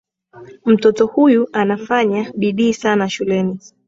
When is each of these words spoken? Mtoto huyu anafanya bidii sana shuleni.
Mtoto 0.65 1.07
huyu 1.07 1.47
anafanya 1.53 2.31
bidii 2.35 2.73
sana 2.73 3.09
shuleni. 3.09 3.59